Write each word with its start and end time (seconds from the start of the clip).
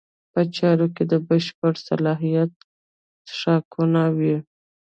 په 0.33 0.41
چارو 0.57 0.87
کې 0.95 1.03
د 1.11 1.13
بشپړ 1.27 1.73
صلاحیت 1.87 2.51
څښتنان 3.37 4.09
وي. 4.19 4.37